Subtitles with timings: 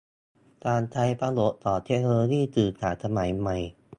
[0.65, 3.57] การใช้ประโยชน์ของเทคโนโลยีสื่อสารสมัยใหม่